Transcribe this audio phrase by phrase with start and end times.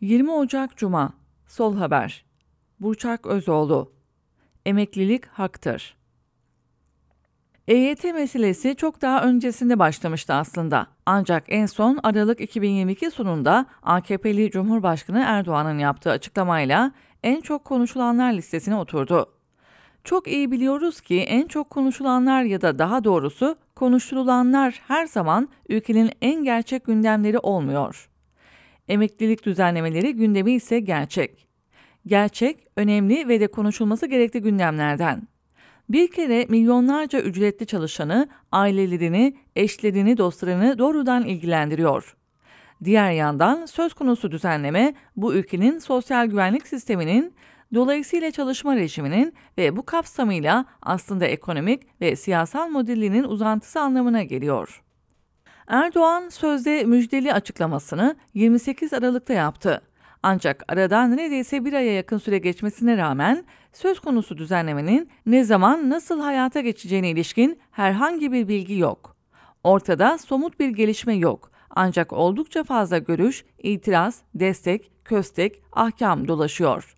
[0.00, 1.12] 20 Ocak Cuma
[1.46, 2.24] Sol Haber
[2.80, 3.92] Burçak Özoğlu
[4.66, 5.96] Emeklilik haktır.
[7.68, 10.86] EYT meselesi çok daha öncesinde başlamıştı aslında.
[11.06, 16.92] Ancak en son Aralık 2022 sonunda AKP'li Cumhurbaşkanı Erdoğan'ın yaptığı açıklamayla
[17.22, 19.26] en çok konuşulanlar listesine oturdu.
[20.04, 26.10] Çok iyi biliyoruz ki en çok konuşulanlar ya da daha doğrusu konuşturulanlar her zaman ülkenin
[26.22, 28.08] en gerçek gündemleri olmuyor.
[28.88, 31.48] Emeklilik düzenlemeleri gündemi ise gerçek.
[32.06, 35.28] Gerçek, önemli ve de konuşulması gerekli gündemlerden.
[35.88, 42.16] Bir kere milyonlarca ücretli çalışanı, ailelerini, eşlerini, dostlarını doğrudan ilgilendiriyor.
[42.84, 47.34] Diğer yandan söz konusu düzenleme bu ülkenin sosyal güvenlik sisteminin
[47.74, 54.83] dolayısıyla çalışma rejiminin ve bu kapsamıyla aslında ekonomik ve siyasal modelinin uzantısı anlamına geliyor.
[55.66, 59.80] Erdoğan sözde müjdeli açıklamasını 28 Aralık'ta yaptı.
[60.22, 66.20] Ancak aradan neredeyse bir aya yakın süre geçmesine rağmen söz konusu düzenlemenin ne zaman nasıl
[66.20, 69.16] hayata geçeceğine ilişkin herhangi bir bilgi yok.
[69.64, 71.50] Ortada somut bir gelişme yok.
[71.70, 76.96] Ancak oldukça fazla görüş, itiraz, destek, köstek, ahkam dolaşıyor.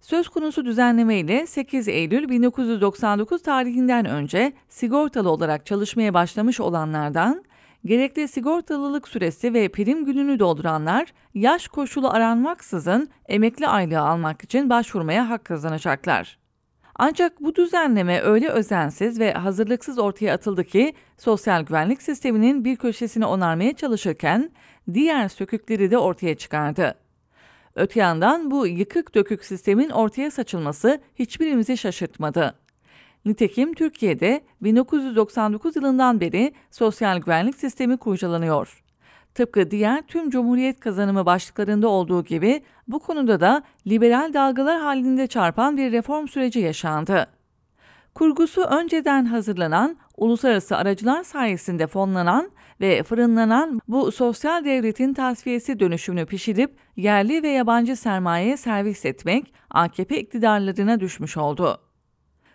[0.00, 7.44] Söz konusu düzenleme ile 8 Eylül 1999 tarihinden önce sigortalı olarak çalışmaya başlamış olanlardan
[7.84, 15.30] gerekli sigortalılık süresi ve prim gününü dolduranlar yaş koşulu aranmaksızın emekli aylığı almak için başvurmaya
[15.30, 16.38] hak kazanacaklar.
[16.94, 23.26] Ancak bu düzenleme öyle özensiz ve hazırlıksız ortaya atıldı ki sosyal güvenlik sisteminin bir köşesini
[23.26, 24.50] onarmaya çalışırken
[24.94, 26.94] diğer sökükleri de ortaya çıkardı.
[27.74, 32.54] Öte yandan bu yıkık dökük sistemin ortaya saçılması hiçbirimizi şaşırtmadı.
[33.24, 38.82] Nitekim Türkiye'de 1999 yılından beri sosyal güvenlik sistemi kurcalanıyor.
[39.34, 45.76] Tıpkı diğer tüm Cumhuriyet kazanımı başlıklarında olduğu gibi bu konuda da liberal dalgalar halinde çarpan
[45.76, 47.26] bir reform süreci yaşandı.
[48.14, 52.50] Kurgusu önceden hazırlanan, uluslararası aracılar sayesinde fonlanan
[52.80, 60.20] ve fırınlanan bu sosyal devletin tasfiyesi dönüşümünü pişirip yerli ve yabancı sermayeye servis etmek AKP
[60.20, 61.91] iktidarlarına düşmüş oldu.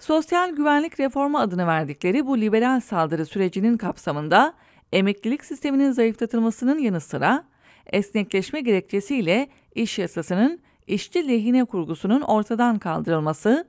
[0.00, 4.54] Sosyal güvenlik reformu adını verdikleri bu liberal saldırı sürecinin kapsamında
[4.92, 7.44] emeklilik sisteminin zayıflatılmasının yanı sıra
[7.86, 13.68] esnekleşme gerekçesiyle iş yasasının işçi lehine kurgusunun ortadan kaldırılması,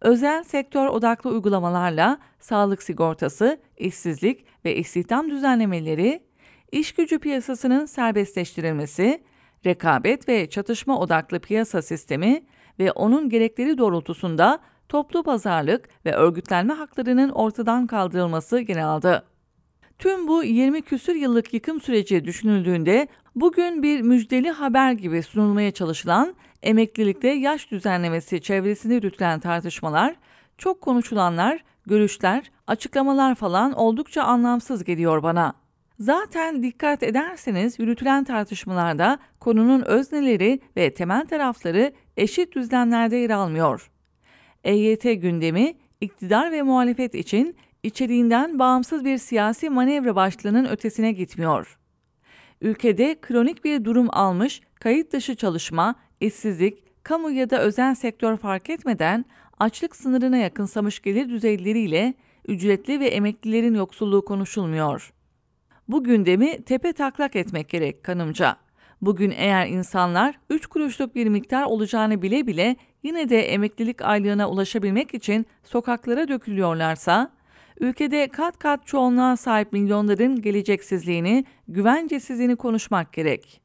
[0.00, 6.22] özel sektör odaklı uygulamalarla sağlık sigortası, işsizlik ve istihdam düzenlemeleri,
[6.72, 9.22] iş gücü piyasasının serbestleştirilmesi,
[9.66, 12.42] rekabet ve çatışma odaklı piyasa sistemi
[12.78, 14.60] ve onun gerekleri doğrultusunda
[14.94, 19.24] toplu pazarlık ve örgütlenme haklarının ortadan kaldırılması yer aldı.
[19.98, 26.34] Tüm bu 20 küsür yıllık yıkım süreci düşünüldüğünde bugün bir müjdeli haber gibi sunulmaya çalışılan
[26.62, 30.14] emeklilikte yaş düzenlemesi çevresinde yürütülen tartışmalar,
[30.58, 35.52] çok konuşulanlar, görüşler, açıklamalar falan oldukça anlamsız geliyor bana.
[35.98, 43.90] Zaten dikkat ederseniz yürütülen tartışmalarda konunun özneleri ve temel tarafları eşit düzlemlerde yer almıyor.
[44.64, 51.78] EYT gündemi iktidar ve muhalefet için içeriğinden bağımsız bir siyasi manevra başlığının ötesine gitmiyor.
[52.60, 58.70] Ülkede kronik bir durum almış, kayıt dışı çalışma, işsizlik, kamu ya da özel sektör fark
[58.70, 59.24] etmeden
[59.58, 62.14] açlık sınırına yakınsamış gelir düzeyleriyle
[62.48, 65.12] ücretli ve emeklilerin yoksulluğu konuşulmuyor.
[65.88, 68.56] Bu gündemi tepe taklak etmek gerek kanımca.
[69.06, 75.14] Bugün eğer insanlar 3 kuruşluk bir miktar olacağını bile bile yine de emeklilik aylığına ulaşabilmek
[75.14, 77.30] için sokaklara dökülüyorlarsa,
[77.80, 83.60] ülkede kat kat çoğunluğa sahip milyonların geleceksizliğini, güvencesizliğini konuşmak gerek.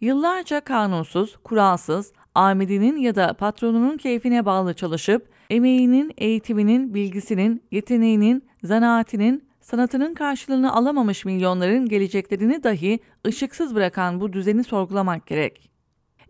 [0.00, 9.49] Yıllarca kanunsuz, kuralsız, amidinin ya da patronunun keyfine bağlı çalışıp, emeğinin, eğitiminin, bilgisinin, yeteneğinin, zanaatinin,
[9.70, 15.70] sanatının karşılığını alamamış milyonların geleceklerini dahi ışıksız bırakan bu düzeni sorgulamak gerek.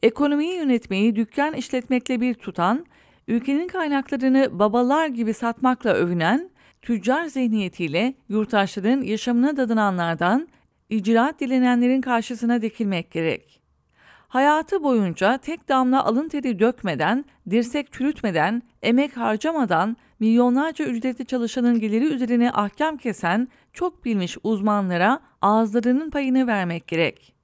[0.02, 2.86] Ekonomiyi yönetmeyi dükkan işletmekle bir tutan,
[3.28, 6.50] ülkenin kaynaklarını babalar gibi satmakla övünen,
[6.82, 10.48] tüccar zihniyetiyle yurttaşların yaşamına dadınanlardan
[10.88, 13.60] icraat dilenenlerin karşısına dikilmek gerek.
[14.28, 22.04] Hayatı boyunca tek damla alın teri dökmeden, dirsek çürütmeden, emek harcamadan milyonlarca ücretli çalışanın geliri
[22.04, 27.34] üzerine ahkam kesen çok bilmiş uzmanlara ağızlarının payını vermek gerek.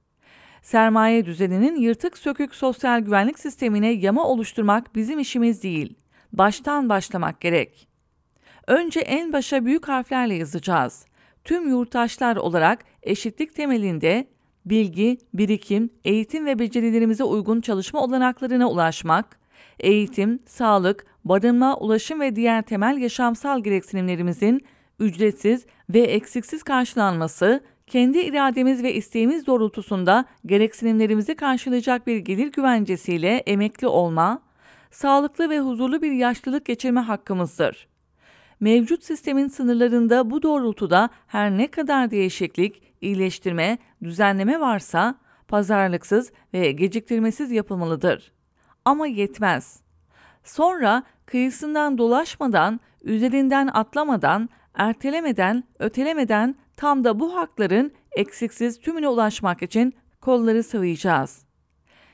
[0.61, 5.95] Sermaye düzeninin yırtık sökük sosyal güvenlik sistemine yama oluşturmak bizim işimiz değil.
[6.33, 7.87] Baştan başlamak gerek.
[8.67, 11.05] Önce en başa büyük harflerle yazacağız.
[11.43, 14.27] Tüm yurttaşlar olarak eşitlik temelinde
[14.65, 19.39] bilgi, birikim, eğitim ve becerilerimize uygun çalışma olanaklarına ulaşmak,
[19.79, 24.65] eğitim, sağlık, barınma, ulaşım ve diğer temel yaşamsal gereksinimlerimizin
[24.99, 33.87] ücretsiz ve eksiksiz karşılanması, kendi irademiz ve isteğimiz doğrultusunda gereksinimlerimizi karşılayacak bir gelir güvencesiyle emekli
[33.87, 34.41] olma,
[34.91, 37.87] sağlıklı ve huzurlu bir yaşlılık geçirme hakkımızdır.
[38.59, 45.15] Mevcut sistemin sınırlarında bu doğrultuda her ne kadar değişiklik, iyileştirme, düzenleme varsa
[45.47, 48.31] pazarlıksız ve geciktirmesiz yapılmalıdır.
[48.87, 49.79] Ama yetmez.
[50.43, 59.93] Sonra kıyısından dolaşmadan, üzerinden atlamadan, ertelemeden, ötelemeden tam da bu hakların eksiksiz tümüne ulaşmak için
[60.21, 61.45] kolları sıvayacağız.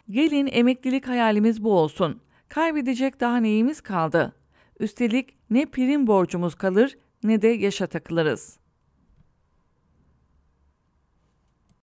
[0.10, 2.22] Gelin emeklilik hayalimiz bu olsun.
[2.50, 4.34] Kaybedecek daha neyimiz kaldı?
[4.80, 8.60] Üstelik ne prim borcumuz kalır ne de yaşa takılırız.